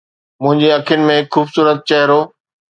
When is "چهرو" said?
1.89-2.19